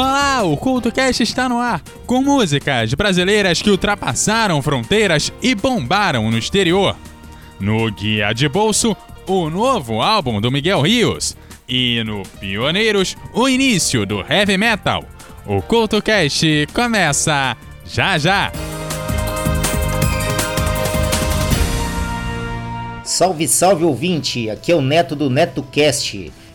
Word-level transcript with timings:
Olá, 0.00 0.42
o 0.44 0.56
CultoCast 0.56 1.22
está 1.22 1.46
no 1.46 1.58
ar, 1.58 1.82
com 2.06 2.22
músicas 2.22 2.94
brasileiras 2.94 3.60
que 3.60 3.68
ultrapassaram 3.68 4.62
fronteiras 4.62 5.30
e 5.42 5.54
bombaram 5.54 6.30
no 6.30 6.38
exterior. 6.38 6.96
No 7.60 7.90
Guia 7.92 8.32
de 8.32 8.48
Bolso, 8.48 8.96
o 9.26 9.50
novo 9.50 10.00
álbum 10.00 10.40
do 10.40 10.50
Miguel 10.50 10.80
Rios. 10.80 11.36
E 11.68 12.02
no 12.02 12.22
Pioneiros, 12.40 13.14
o 13.34 13.46
início 13.46 14.06
do 14.06 14.24
heavy 14.26 14.56
metal. 14.56 15.04
O 15.44 15.60
CultoCast 15.60 16.68
começa 16.72 17.54
já 17.84 18.16
já! 18.16 18.50
Salve, 23.04 23.46
salve 23.46 23.84
ouvinte! 23.84 24.48
Aqui 24.48 24.72
é 24.72 24.74
o 24.74 24.80
Neto 24.80 25.14
do 25.14 25.28
NetoCast. 25.28 26.32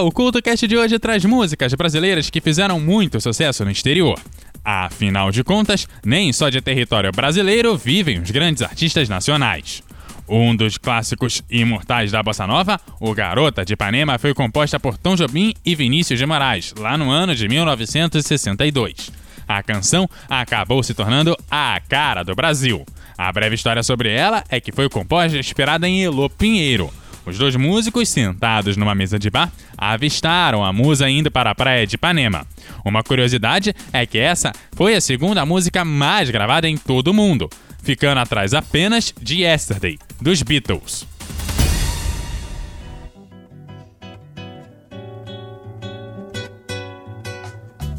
Olá, 0.00 0.08
o 0.08 0.12
CultoCast 0.12 0.66
de 0.66 0.78
hoje 0.78 0.98
traz 0.98 1.26
músicas 1.26 1.74
brasileiras 1.74 2.30
que 2.30 2.40
fizeram 2.40 2.80
muito 2.80 3.20
sucesso 3.20 3.66
no 3.66 3.70
exterior. 3.70 4.18
Afinal 4.64 5.30
de 5.30 5.44
contas, 5.44 5.86
nem 6.02 6.32
só 6.32 6.48
de 6.48 6.62
território 6.62 7.12
brasileiro 7.12 7.76
vivem 7.76 8.18
os 8.18 8.30
grandes 8.30 8.62
artistas 8.62 9.10
nacionais. 9.10 9.82
Um 10.26 10.56
dos 10.56 10.78
clássicos 10.78 11.42
imortais 11.50 12.12
da 12.12 12.22
bossa 12.22 12.46
nova, 12.46 12.80
o 12.98 13.12
Garota 13.12 13.62
de 13.62 13.74
Ipanema, 13.74 14.18
foi 14.18 14.32
composta 14.32 14.80
por 14.80 14.96
Tom 14.96 15.16
Jobim 15.16 15.52
e 15.66 15.74
Vinícius 15.74 16.18
de 16.18 16.24
Moraes, 16.24 16.72
lá 16.78 16.96
no 16.96 17.10
ano 17.10 17.36
de 17.36 17.46
1962. 17.46 19.12
A 19.46 19.62
canção 19.62 20.08
acabou 20.30 20.82
se 20.82 20.94
tornando 20.94 21.36
a 21.50 21.78
cara 21.86 22.22
do 22.22 22.34
Brasil. 22.34 22.86
A 23.18 23.30
breve 23.30 23.54
história 23.54 23.82
sobre 23.82 24.10
ela 24.10 24.42
é 24.48 24.62
que 24.62 24.72
foi 24.72 24.88
composta 24.88 25.36
inspirada 25.36 25.86
em 25.86 26.02
Elô 26.02 26.30
Pinheiro, 26.30 26.90
os 27.26 27.38
dois 27.38 27.54
músicos, 27.56 28.08
sentados 28.08 28.76
numa 28.76 28.94
mesa 28.94 29.18
de 29.18 29.30
bar, 29.30 29.52
avistaram 29.76 30.64
a 30.64 30.72
musa 30.72 31.08
indo 31.08 31.30
para 31.30 31.50
a 31.50 31.54
praia 31.54 31.86
de 31.86 31.96
Ipanema. 31.96 32.46
Uma 32.84 33.02
curiosidade 33.02 33.74
é 33.92 34.06
que 34.06 34.18
essa 34.18 34.52
foi 34.72 34.94
a 34.94 35.00
segunda 35.00 35.44
música 35.44 35.84
mais 35.84 36.30
gravada 36.30 36.68
em 36.68 36.76
todo 36.76 37.08
o 37.08 37.14
mundo, 37.14 37.48
ficando 37.82 38.18
atrás 38.18 38.54
apenas 38.54 39.12
de 39.20 39.42
Yesterday, 39.42 39.98
dos 40.20 40.42
Beatles. 40.42 41.06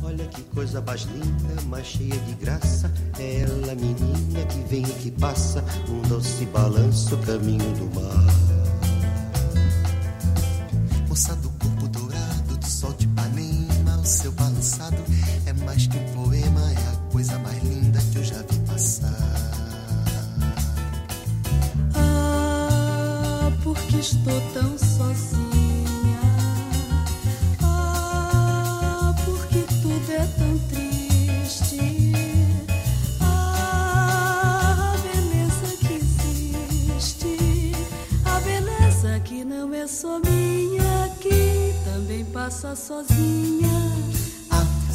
Olha 0.04 0.26
que 0.26 0.42
coisa 0.44 0.82
mais 0.82 1.02
linda, 1.04 1.62
mais 1.68 1.88
cheia 1.88 2.10
de 2.10 2.34
graça. 2.36 2.92
É 3.20 3.42
ela, 3.42 3.76
menina, 3.76 4.46
que 4.46 4.60
vem 4.68 4.84
e 4.84 4.94
que 5.02 5.12
passa, 5.12 5.64
um 5.88 6.02
doce 6.08 6.46
balanço, 6.46 7.16
caminho 7.18 7.72
do 7.76 8.00
mar 8.00 8.61
o 14.62 14.64
seu 14.64 14.80
balançado 14.82 15.04
é 15.48 15.54
mais 15.66 15.88
que 15.88 15.98
um 15.98 16.06
poema, 16.14 16.72
é 16.72 16.76
a 16.76 17.12
coisa 17.12 17.38
mais 17.40 17.62
linda 17.64 18.00
que 18.12 18.18
eu 18.20 18.24
já 18.24 18.38
vi 18.44 18.60
passar. 18.60 19.12
Ah, 21.96 23.52
porque 23.64 23.98
estou 23.98 24.42
tão 24.54 24.78
sozinha. 24.78 26.22
Ah, 27.64 29.16
porque 29.26 29.66
tudo 29.82 30.12
é 30.12 30.28
tão 30.38 30.60
triste. 30.70 32.14
Ah, 33.20 34.94
a 34.94 34.98
beleza 35.00 35.76
que 35.78 35.94
existe, 36.96 37.72
a 38.26 38.40
beleza 38.42 39.20
que 39.22 39.44
não 39.44 39.74
é 39.74 39.88
só 39.88 40.20
minha 40.20 40.62
passa 42.32 42.76
sozinha. 42.76 44.21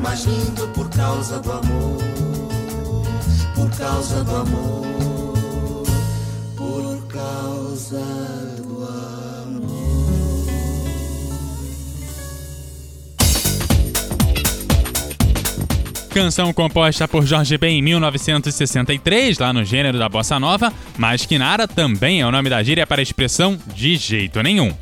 Mais 0.00 0.24
lindo 0.24 0.68
por 0.68 0.88
causa 0.90 1.40
do 1.40 1.52
amor. 1.52 1.98
Por 3.54 3.70
causa 3.76 4.24
do 4.24 4.36
amor. 4.36 5.84
Por 6.56 7.06
causa 7.08 8.00
do 8.56 8.84
amor. 8.84 9.18
Canção 16.10 16.52
composta 16.52 17.06
por 17.06 17.24
Jorge 17.26 17.56
Ben 17.58 17.78
em 17.78 17.82
1963, 17.82 19.38
lá 19.38 19.52
no 19.52 19.64
gênero 19.64 19.98
da 19.98 20.08
bossa 20.08 20.38
nova, 20.40 20.72
mas 20.96 21.24
que 21.24 21.38
nada 21.38 21.68
também 21.68 22.20
é 22.20 22.26
o 22.26 22.32
nome 22.32 22.50
da 22.50 22.62
gíria 22.62 22.86
para 22.86 23.00
a 23.00 23.02
expressão 23.02 23.58
de 23.74 23.96
jeito 23.96 24.42
nenhum. 24.42 24.72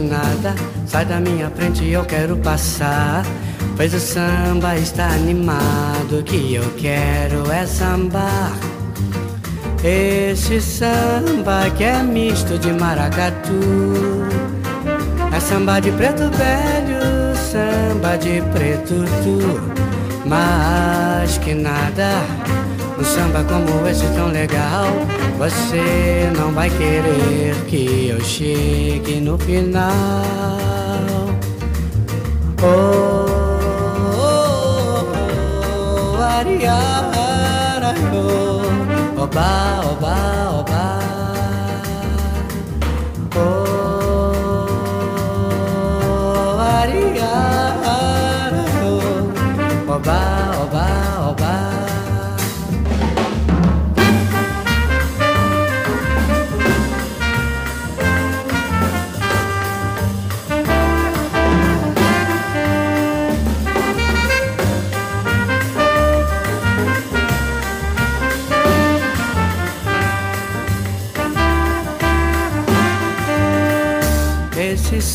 Nada, 0.00 0.54
sai 0.86 1.04
da 1.04 1.20
minha 1.20 1.50
frente, 1.50 1.88
eu 1.88 2.04
quero 2.04 2.36
passar. 2.36 3.24
Pois 3.76 3.94
o 3.94 4.00
samba 4.00 4.76
está 4.76 5.06
animado, 5.06 6.20
o 6.20 6.22
que 6.22 6.54
eu 6.54 6.64
quero 6.76 7.50
é 7.50 7.66
sambar. 7.66 8.52
Esse 9.82 10.60
samba 10.60 11.68
que 11.76 11.84
é 11.84 12.02
misto 12.02 12.58
de 12.58 12.72
maracatu. 12.72 13.60
É 15.34 15.40
samba 15.40 15.80
de 15.80 15.90
preto 15.92 16.30
velho, 16.30 17.34
samba 17.36 18.16
de 18.16 18.40
preto 18.52 19.04
tu. 19.24 19.72
Mas 20.24 21.38
que 21.38 21.54
nada, 21.54 22.22
um 23.02 23.04
samba 23.04 23.42
como 23.44 23.86
esse 23.88 24.06
tão 24.14 24.28
legal. 24.28 24.86
Você 25.36 26.30
não 26.38 26.52
vai 26.52 26.70
querer 26.70 27.54
que 27.66 28.08
eu 28.08 28.20
chegue 28.20 29.20
no 29.20 29.36
final. 29.38 29.82
Oh, 32.62 33.26
oh, 34.16 35.04
oh, 35.74 36.16
oh 36.16 36.22
ariara, 36.22 37.94
oh, 38.14 39.22
oba, 39.22 39.80
oba, 39.90 40.60
oba. 40.60 41.01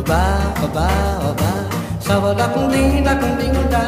Oh, 0.00 0.04
oba, 0.04 0.64
oba, 0.64 0.88
oba. 1.30 1.50
Sava 2.00 2.34
da 2.34 2.48
cundim, 2.48 3.04
da 3.04 3.14
cundim, 3.20 3.52
da, 3.70 3.79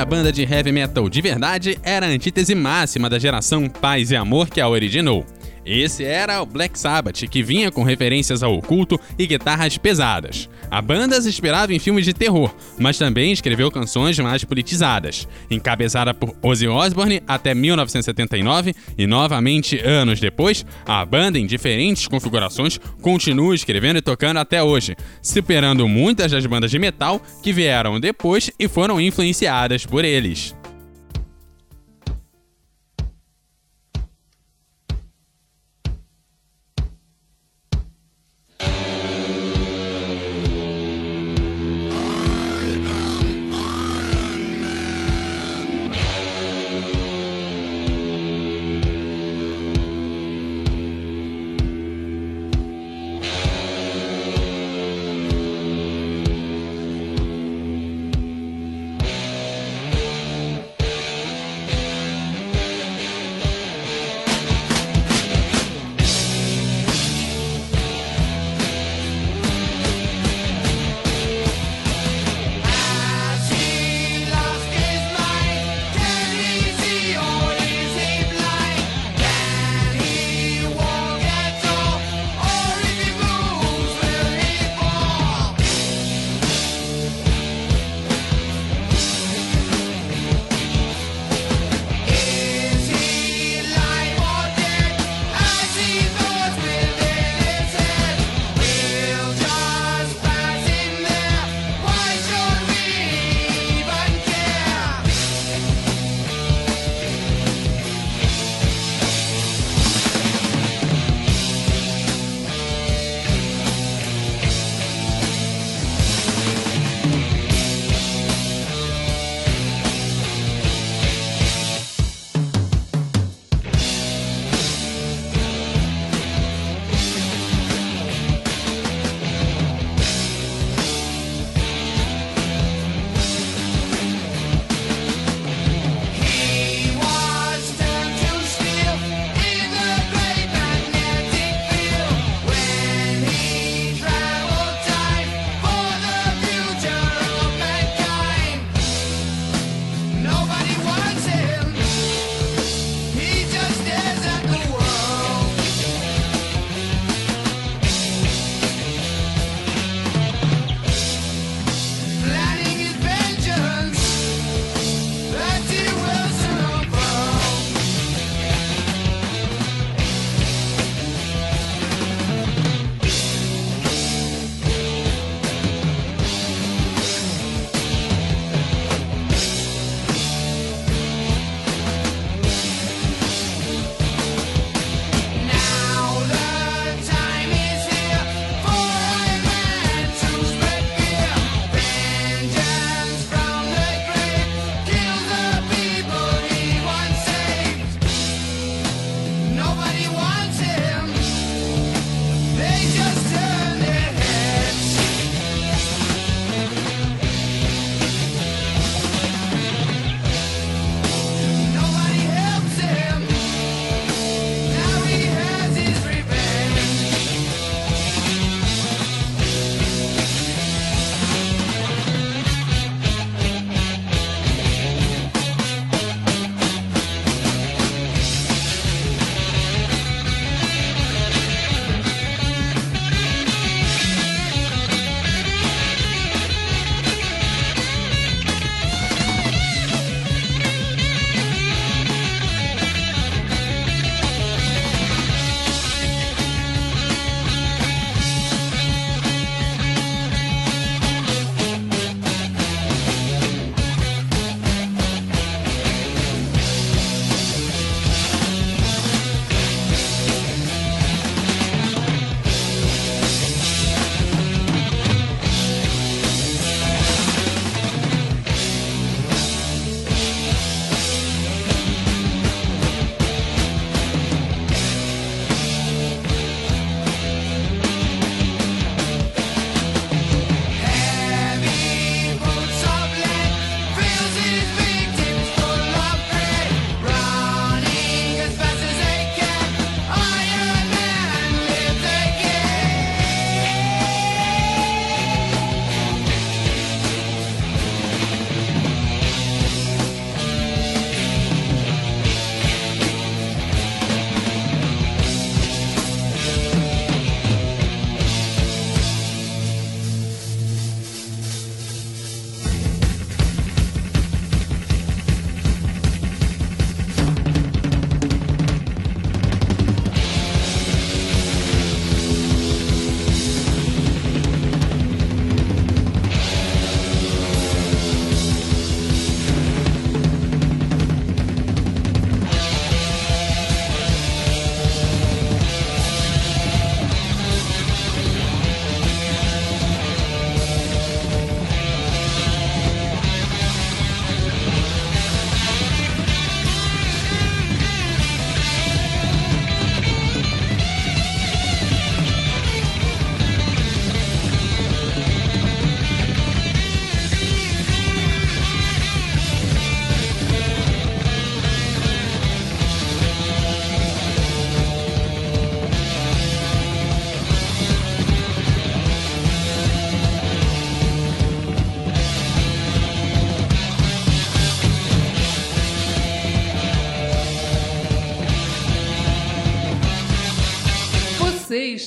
primeira 0.00 0.04
banda 0.04 0.32
de 0.32 0.42
heavy 0.42 0.72
metal 0.72 1.08
de 1.08 1.20
verdade 1.20 1.78
era 1.82 2.06
a 2.06 2.08
antítese 2.08 2.54
máxima 2.54 3.08
da 3.08 3.18
geração 3.18 3.68
Paz 3.68 4.10
e 4.10 4.16
Amor 4.16 4.48
que 4.48 4.60
a 4.60 4.68
originou. 4.68 5.24
Esse 5.72 6.04
era 6.04 6.42
o 6.42 6.46
Black 6.46 6.76
Sabbath, 6.76 7.28
que 7.30 7.44
vinha 7.44 7.70
com 7.70 7.84
referências 7.84 8.42
ao 8.42 8.56
oculto 8.56 8.98
e 9.16 9.24
guitarras 9.24 9.78
pesadas. 9.78 10.48
A 10.68 10.82
banda 10.82 11.22
se 11.22 11.28
inspirava 11.28 11.72
em 11.72 11.78
filmes 11.78 12.04
de 12.04 12.12
terror, 12.12 12.52
mas 12.76 12.98
também 12.98 13.30
escreveu 13.30 13.70
canções 13.70 14.18
mais 14.18 14.42
politizadas. 14.42 15.28
Encabeçada 15.48 16.12
por 16.12 16.34
Ozzy 16.42 16.66
Osbourne 16.66 17.22
até 17.24 17.54
1979 17.54 18.74
e 18.98 19.06
novamente 19.06 19.78
anos 19.78 20.18
depois, 20.18 20.66
a 20.84 21.04
banda 21.04 21.38
em 21.38 21.46
diferentes 21.46 22.08
configurações 22.08 22.76
continua 23.00 23.54
escrevendo 23.54 23.98
e 23.98 24.02
tocando 24.02 24.38
até 24.38 24.60
hoje, 24.60 24.96
superando 25.22 25.86
muitas 25.86 26.32
das 26.32 26.44
bandas 26.46 26.72
de 26.72 26.80
metal 26.80 27.22
que 27.44 27.52
vieram 27.52 28.00
depois 28.00 28.50
e 28.58 28.66
foram 28.66 29.00
influenciadas 29.00 29.86
por 29.86 30.04
eles. 30.04 30.52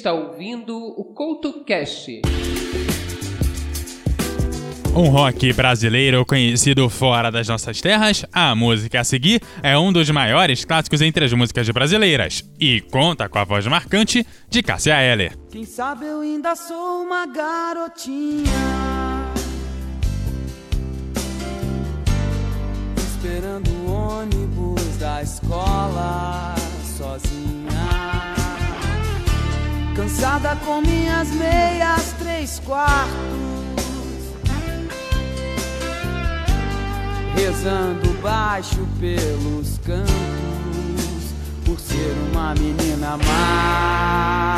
Está 0.04 0.12
ouvindo 0.12 0.78
o 0.78 1.06
CoutoCast. 1.06 2.24
Um 4.94 5.08
rock 5.08 5.54
brasileiro 5.54 6.26
conhecido 6.26 6.90
fora 6.90 7.32
das 7.32 7.48
nossas 7.48 7.80
terras, 7.80 8.26
a 8.34 8.54
música 8.54 9.00
a 9.00 9.04
seguir 9.06 9.42
é 9.64 9.78
um 9.78 9.94
dos 9.94 10.10
maiores 10.10 10.66
clássicos 10.66 11.02
entre 11.02 11.24
as 11.24 11.32
músicas 11.32 11.70
brasileiras 11.70 12.44
e 12.60 12.82
conta 12.82 13.30
com 13.30 13.40
a 13.40 13.46
voz 13.46 13.66
marcante 13.66 14.28
de 14.50 14.62
Cássia 14.62 15.02
Eller. 15.02 15.38
Quem 15.50 15.64
sabe 15.64 16.06
eu 16.06 16.20
ainda 16.20 16.54
sou 16.54 17.04
uma 17.04 17.26
garotinha 17.26 18.44
Esperando 22.98 23.70
o 23.70 24.20
ônibus 24.20 24.98
da 24.98 25.24
escola 25.24 26.56
sozinha 26.98 27.63
Cansada 29.96 30.56
com 30.66 30.82
minhas 30.82 31.30
meias 31.30 32.14
três 32.20 32.60
quartos 32.60 33.54
rezando 37.36 38.14
baixo 38.22 38.88
pelos 39.00 39.80
cantos, 39.80 40.14
por 41.66 41.80
ser 41.80 42.16
uma 42.32 42.54
menina 42.54 43.18
má. 43.18 44.54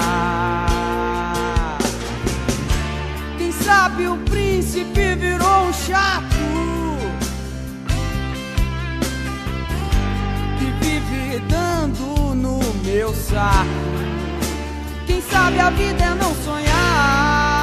Quem 3.38 3.52
sabe 3.52 4.08
o 4.08 4.18
príncipe 4.18 5.16
virou 5.16 5.68
um 5.68 5.74
chato 5.74 6.26
que 10.60 10.66
vive 10.86 11.40
dando 11.48 12.36
no 12.36 12.60
meu 12.84 13.14
saco. 13.14 14.15
Sabe 15.30 15.60
a 15.60 15.70
vida 15.72 16.04
é 16.04 16.16
não 16.16 16.34
sonhar. 16.36 17.55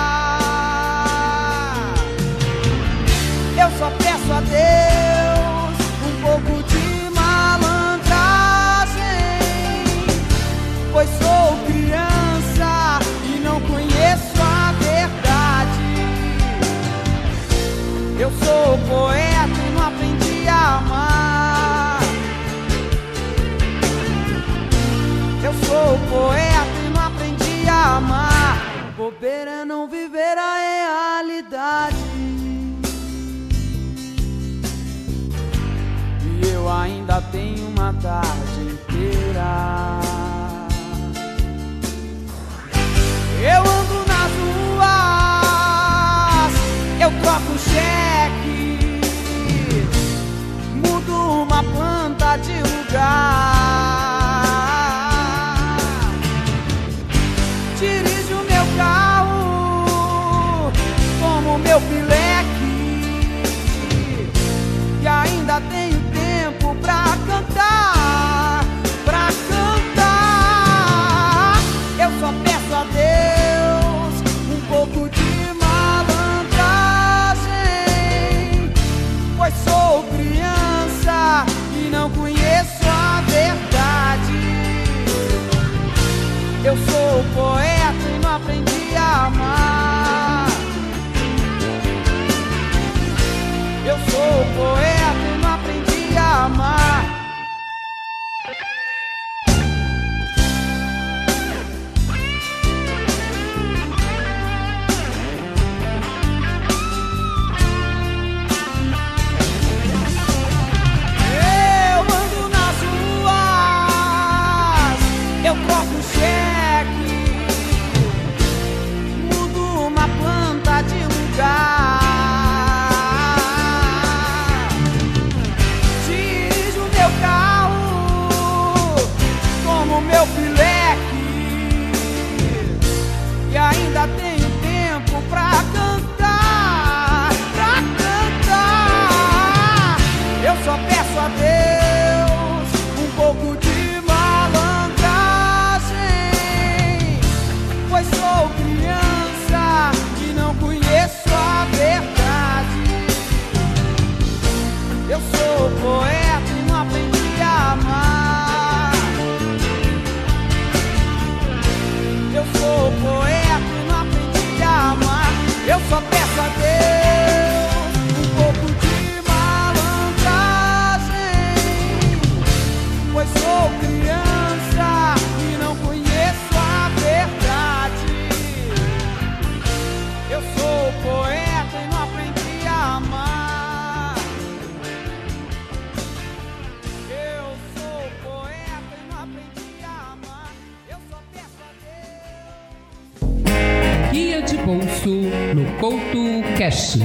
No 194.72 195.66
CoutoCast. 195.78 196.98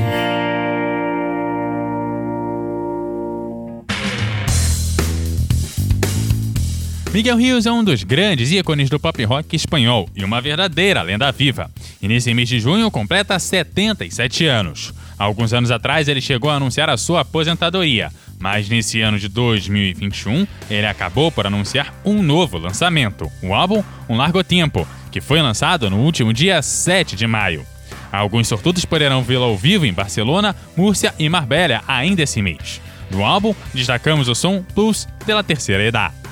Miguel 7.13 7.35
Rios 7.35 7.65
é 7.65 7.71
um 7.71 7.83
dos 7.83 8.03
grandes 8.03 8.53
ícones 8.53 8.89
do 8.89 8.97
pop 8.97 9.21
rock 9.25 9.53
espanhol 9.53 10.07
e 10.15 10.23
uma 10.23 10.39
verdadeira 10.39 11.01
lenda 11.01 11.29
viva. 11.33 11.69
E 12.01 12.07
nesse 12.07 12.33
mês 12.33 12.47
de 12.47 12.57
junho 12.57 12.89
completa 12.89 13.37
77 13.37 14.45
anos. 14.45 14.93
Alguns 15.19 15.51
anos 15.51 15.69
atrás 15.69 16.07
ele 16.07 16.21
chegou 16.21 16.49
a 16.49 16.55
anunciar 16.55 16.89
a 16.89 16.95
sua 16.95 17.21
aposentadoria, 17.21 18.11
mas 18.39 18.69
nesse 18.69 19.01
ano 19.01 19.19
de 19.19 19.27
2021 19.27 20.47
ele 20.69 20.87
acabou 20.87 21.33
por 21.33 21.45
anunciar 21.45 21.93
um 22.05 22.23
novo 22.23 22.57
lançamento, 22.57 23.29
o 23.43 23.53
álbum 23.53 23.83
Um 24.07 24.15
Largo 24.15 24.41
Tempo, 24.41 24.87
que 25.17 25.21
foi 25.21 25.41
lançado 25.41 25.89
no 25.89 25.97
último 25.97 26.31
dia 26.31 26.61
7 26.61 27.15
de 27.15 27.25
maio. 27.25 27.65
Alguns 28.11 28.47
sortudos 28.47 28.85
poderão 28.85 29.23
vê-lo 29.23 29.45
ao 29.45 29.57
vivo 29.57 29.83
em 29.83 29.91
Barcelona, 29.91 30.55
Múrcia 30.75 31.11
e 31.17 31.27
Marbella 31.27 31.81
ainda 31.87 32.21
esse 32.21 32.39
mês. 32.39 32.79
Do 33.09 33.23
álbum, 33.23 33.55
destacamos 33.73 34.27
o 34.27 34.35
som 34.35 34.63
Plus 34.75 35.07
pela 35.25 35.43
terceira 35.43 35.83
idade. 35.83 36.26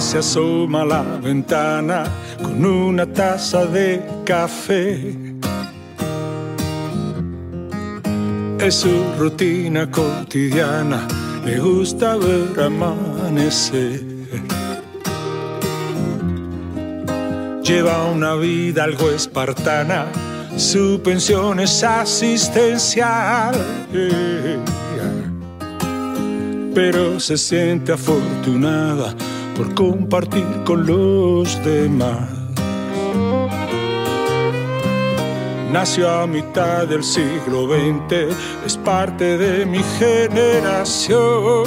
Se 0.00 0.18
asoma 0.18 0.82
a 0.82 0.84
la 0.84 1.02
ventana 1.22 2.04
con 2.42 2.64
una 2.66 3.06
taza 3.06 3.64
de 3.64 4.02
café. 4.24 5.14
Es 8.58 8.74
su 8.74 8.90
rutina 9.16 9.88
cotidiana, 9.90 11.06
le 11.44 11.60
gusta 11.60 12.16
ver 12.16 12.60
amanecer. 12.60 14.02
Lleva 17.62 18.04
una 18.12 18.34
vida 18.34 18.84
algo 18.84 19.10
espartana, 19.10 20.06
su 20.56 21.00
pensión 21.02 21.60
es 21.60 21.84
asistencial. 21.84 23.54
Pero 26.74 27.20
se 27.20 27.36
siente 27.36 27.92
afortunada 27.92 29.14
por 29.56 29.74
compartir 29.74 30.46
con 30.64 30.86
los 30.86 31.62
demás. 31.64 32.28
Nació 35.72 36.08
a 36.08 36.26
mitad 36.26 36.86
del 36.86 37.02
siglo 37.02 37.66
XX, 37.66 38.32
es 38.64 38.76
parte 38.76 39.36
de 39.36 39.66
mi 39.66 39.80
generación. 39.98 41.64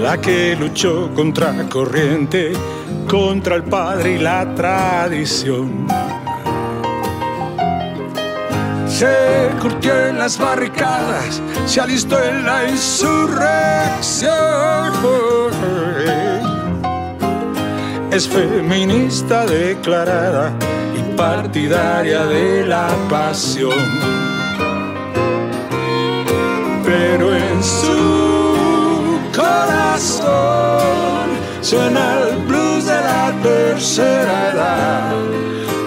La 0.00 0.20
que 0.20 0.54
luchó 0.54 1.10
contra 1.14 1.52
corriente, 1.68 2.52
contra 3.08 3.56
el 3.56 3.64
padre 3.64 4.14
y 4.14 4.18
la 4.18 4.54
tradición. 4.54 6.03
Se 9.04 9.50
curtió 9.60 9.92
en 10.06 10.18
las 10.18 10.38
barricadas, 10.38 11.42
se 11.66 11.78
alistó 11.78 12.24
en 12.24 12.46
la 12.46 12.66
insurrección. 12.70 14.32
Es 18.10 18.26
feminista 18.26 19.44
declarada 19.44 20.54
y 20.96 21.16
partidaria 21.18 22.24
de 22.24 22.66
la 22.66 22.88
pasión. 23.10 23.74
Pero 26.86 27.36
en 27.36 27.62
su 27.62 29.18
corazón 29.36 30.24
suena 31.60 32.20
el 32.20 32.38
blues 32.46 32.86
de 32.86 33.00
la 33.10 33.34
tercera 33.42 34.50
edad, 34.54 35.12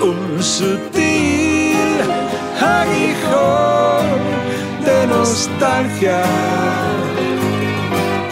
un 0.04 0.44
aguijón 2.68 4.20
de 4.86 5.08
nostalgia 5.08 6.22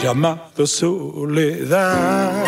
llamado 0.02 0.68
soledad. 0.68 2.46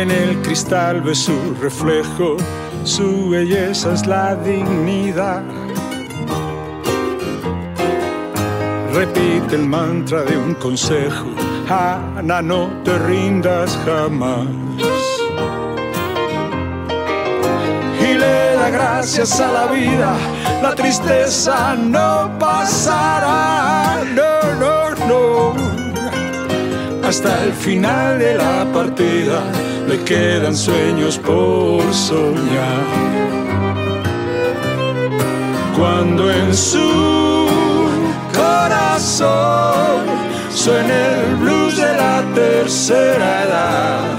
En 0.00 0.10
el 0.10 0.40
cristal 0.40 1.02
ve 1.02 1.14
su 1.14 1.54
reflejo, 1.60 2.36
su 2.84 3.30
belleza 3.30 3.92
es 3.92 4.06
la 4.06 4.34
dignidad. 4.36 5.42
Repite 8.92 9.54
el 9.54 9.66
mantra 9.66 10.22
de 10.22 10.36
un 10.36 10.54
consejo, 10.54 11.26
Ana, 11.68 12.42
no 12.42 12.68
te 12.84 12.98
rindas 12.98 13.78
jamás. 13.84 14.46
Y 18.00 18.14
le 18.14 18.54
da 18.56 18.70
gracias 18.70 19.40
a 19.40 19.52
la 19.52 19.66
vida, 19.66 20.12
la 20.62 20.74
tristeza 20.74 21.76
no 21.76 22.30
pasará, 22.38 24.02
no, 24.14 24.54
no, 24.58 24.90
no. 25.06 25.54
Hasta 27.06 27.44
el 27.44 27.52
final 27.52 28.18
de 28.18 28.34
la 28.34 28.66
partida 28.72 29.40
le 29.90 29.98
quedan 30.04 30.56
sueños 30.56 31.18
por 31.18 31.82
soñar. 31.92 32.86
Cuando 35.76 36.30
en 36.30 36.54
su 36.54 37.48
corazón 38.32 40.04
suena 40.54 40.94
el 41.16 41.36
blues 41.42 41.76
de 41.76 41.92
la 42.02 42.22
tercera 42.34 43.42
edad, 43.46 44.18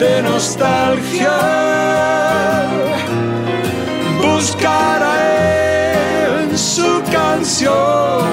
de 0.00 0.22
nostalgia 0.22 1.38
buscará 4.20 5.16
en 6.40 6.58
su 6.58 7.00
canción 7.12 8.26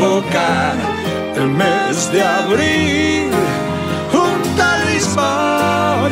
convocar 0.00 0.74
el 1.36 1.48
mes 1.48 2.10
de 2.12 2.22
abril, 2.22 3.30
un 4.12 4.56
talismán, 4.56 6.10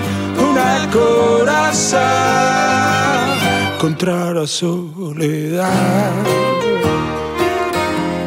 una 0.51 0.88
coraza 0.92 2.09
contra 3.81 4.33
la 4.35 4.46
soledad 4.46 6.12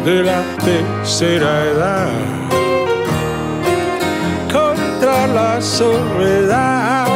de 0.05 0.23
la 0.23 0.41
tercera 0.65 1.51
edad, 1.73 2.09
contra 4.51 5.27
la 5.27 5.61
soledad 5.61 7.10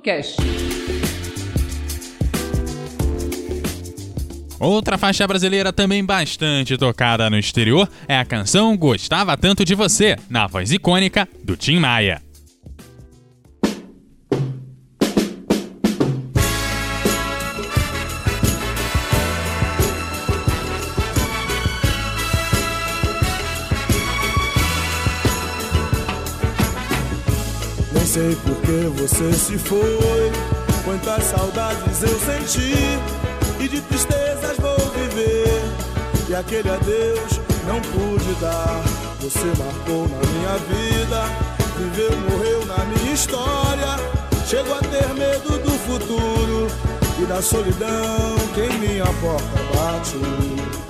CoutoCast. 0.00 0.36
Outra 4.58 4.98
faixa 4.98 5.26
brasileira 5.26 5.72
também 5.72 6.04
bastante 6.04 6.76
tocada 6.76 7.30
no 7.30 7.38
exterior 7.38 7.88
é 8.06 8.18
a 8.18 8.24
canção 8.24 8.76
Gostava 8.76 9.36
Tanto 9.36 9.64
de 9.64 9.74
Você, 9.74 10.16
na 10.28 10.46
voz 10.46 10.70
icônica 10.72 11.28
do 11.42 11.56
Tim 11.56 11.78
Maia. 11.78 12.22
Sei 28.10 28.34
por 28.34 28.56
que 28.62 29.00
você 29.00 29.32
se 29.32 29.56
foi. 29.56 30.32
Quantas 30.84 31.22
saudades 31.26 32.02
eu 32.02 32.18
senti 32.18 32.74
e 33.60 33.68
de 33.68 33.80
tristezas 33.82 34.56
vou 34.58 34.76
viver. 34.90 35.62
E 36.28 36.34
aquele 36.34 36.70
adeus 36.70 37.40
não 37.68 37.80
pude 37.80 38.34
dar. 38.40 38.82
Você 39.20 39.46
marcou 39.56 40.08
na 40.08 40.26
minha 40.28 40.58
vida, 40.66 41.22
viveu, 41.78 42.10
morreu 42.30 42.66
na 42.66 42.84
minha 42.86 43.12
história. 43.12 43.96
Chego 44.44 44.74
a 44.74 44.80
ter 44.80 45.14
medo 45.14 45.58
do 45.62 45.70
futuro 45.70 46.66
e 47.22 47.26
da 47.26 47.40
solidão 47.40 48.34
que 48.54 48.62
em 48.62 48.78
minha 48.80 49.04
porta 49.04 49.62
bate. 49.72 50.89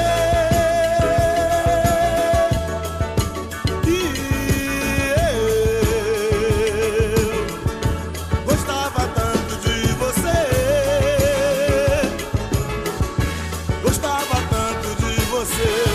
Você. 15.45 15.90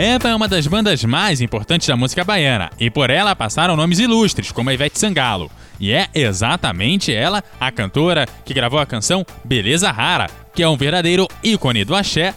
EPA 0.00 0.28
é 0.28 0.34
uma 0.36 0.46
das 0.46 0.64
bandas 0.64 1.02
mais 1.02 1.40
importantes 1.40 1.88
da 1.88 1.96
música 1.96 2.22
baiana 2.22 2.70
e 2.78 2.88
por 2.88 3.10
ela 3.10 3.34
passaram 3.34 3.74
nomes 3.74 3.98
ilustres 3.98 4.52
como 4.52 4.70
a 4.70 4.72
Ivete 4.72 4.96
Sangalo. 4.96 5.50
E 5.80 5.90
é 5.90 6.08
exatamente 6.14 7.12
ela, 7.12 7.42
a 7.58 7.72
cantora, 7.72 8.24
que 8.44 8.54
gravou 8.54 8.78
a 8.78 8.86
canção 8.86 9.26
Beleza 9.44 9.90
Rara, 9.90 10.30
que 10.54 10.62
é 10.62 10.68
um 10.68 10.76
verdadeiro 10.76 11.26
ícone 11.42 11.84
do 11.84 11.96
axé 11.96 12.32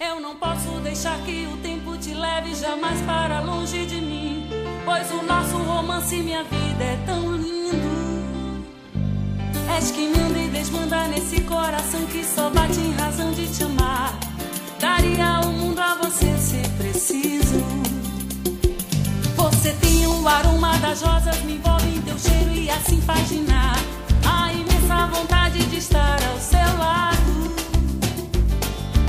Eu 0.00 0.20
não 0.20 0.34
posso 0.34 0.70
deixar 0.82 1.16
que 1.18 1.46
o 1.46 1.56
tempo 1.58 1.96
te 1.98 2.12
leve 2.12 2.52
jamais 2.56 3.00
para 3.02 3.42
longe 3.42 3.86
de 3.86 4.00
mim. 4.00 4.50
Pois 4.84 5.08
o 5.12 5.22
nosso 5.22 5.56
romance 5.56 6.16
e 6.16 6.18
minha 6.20 6.42
vida 6.42 6.82
é 6.82 6.98
tão 7.06 7.36
lindo. 7.36 8.66
És 9.76 9.92
que 9.92 10.08
manda 10.08 10.36
e 10.36 10.48
desmanda 10.48 11.06
nesse 11.06 11.42
coração 11.42 12.04
que 12.06 12.24
só 12.24 12.50
bate 12.50 12.80
em 12.80 12.92
razão 12.94 13.30
de 13.30 13.46
te 13.46 13.62
amar. 13.62 14.18
Daria 14.80 15.40
o 15.44 15.52
mundo 15.52 15.78
a 15.78 15.94
você 15.94 16.36
se 16.38 16.67
preciso. 16.98 17.64
Você 19.36 19.72
tem 19.74 20.04
o 20.08 20.26
aroma 20.26 20.76
das 20.78 21.00
rosas, 21.00 21.40
me 21.44 21.54
envolve 21.54 21.86
em 21.86 22.02
teu 22.02 22.18
cheiro 22.18 22.52
e 22.52 22.68
assim 22.68 23.00
faz 23.02 23.28
ginar. 23.28 23.78
A 24.26 24.52
imensa 24.52 25.06
vontade 25.06 25.64
de 25.66 25.76
estar 25.76 26.18
ao 26.28 26.40
seu 26.40 26.76
lado. 26.76 27.54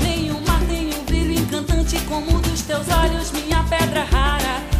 Nenhuma 0.00 0.60
tem 0.68 0.94
um 0.94 1.04
brilho 1.04 1.32
encantante 1.32 1.98
como 2.08 2.36
o 2.36 2.40
dos 2.40 2.62
teus 2.62 2.88
olhos, 2.88 3.32
minha 3.32 3.64
pedra 3.64 4.04
rara. 4.04 4.79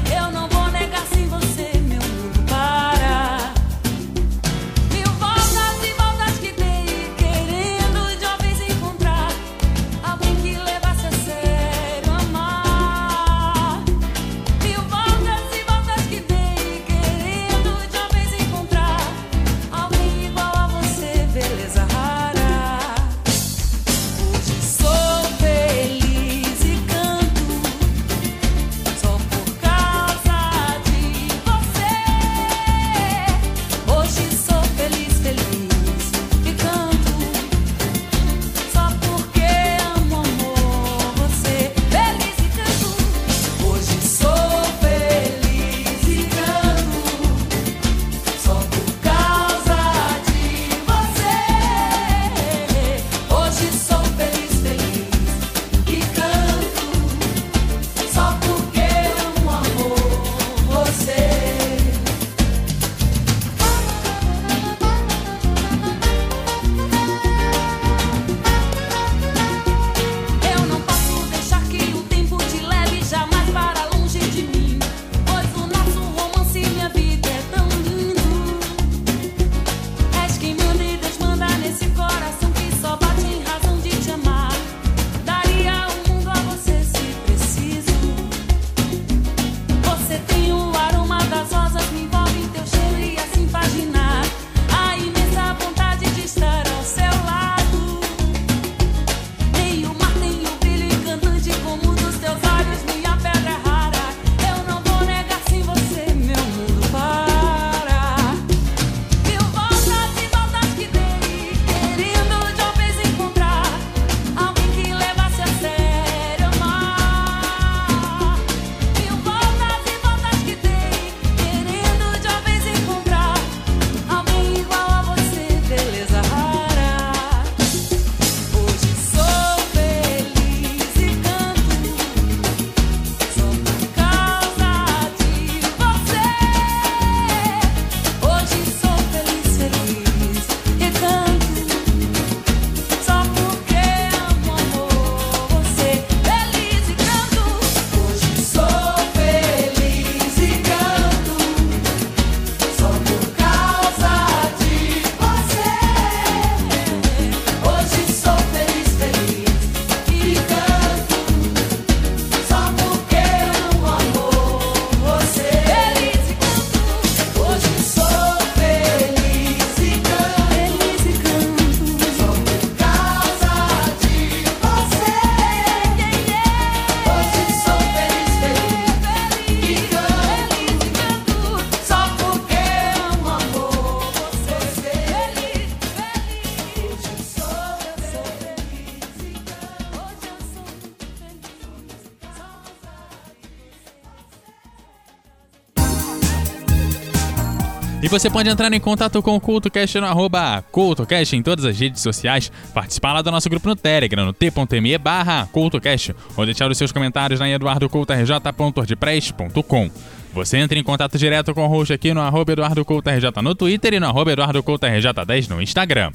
E 198.02 198.08
você 198.08 198.30
pode 198.30 198.48
entrar 198.48 198.72
em 198.72 198.80
contato 198.80 199.22
com 199.22 199.36
o 199.36 199.40
CultoCast 199.40 200.00
no 200.00 200.06
arroba 200.06 200.64
CultoCast 200.72 201.36
em 201.36 201.42
todas 201.42 201.66
as 201.66 201.78
redes 201.78 202.00
sociais, 202.00 202.50
participar 202.72 203.12
lá 203.12 203.20
do 203.20 203.30
nosso 203.30 203.50
grupo 203.50 203.68
no 203.68 203.76
Telegram, 203.76 204.24
no 204.24 204.32
t.me 204.32 204.96
barra 204.96 205.46
CultoCast, 205.52 206.16
ou 206.34 206.46
deixar 206.46 206.70
os 206.70 206.78
seus 206.78 206.92
comentários 206.92 207.38
na 207.38 207.50
eduardocultorj.wordpress.com. 207.50 209.90
Você 210.32 210.56
entra 210.56 210.78
em 210.78 210.82
contato 210.82 211.18
direto 211.18 211.52
com 211.52 211.66
o 211.66 211.68
host 211.68 211.92
aqui 211.92 212.14
no 212.14 212.22
arroba 212.22 212.52
EduardoCultoRJ 212.52 213.32
no 213.42 213.54
Twitter 213.54 213.92
e 213.94 214.00
no 214.00 214.06
arroba 214.06 214.32
EduardoCultoRJ10 214.32 215.50
no 215.50 215.60
Instagram. 215.60 216.10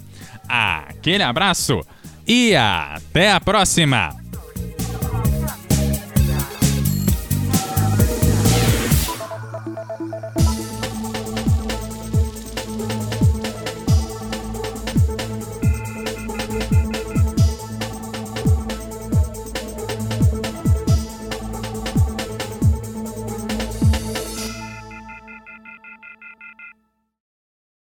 Aquele 0.49 1.21
abraço 1.21 1.81
e 2.27 2.55
até 2.55 3.31
a 3.31 3.39
próxima! 3.39 4.09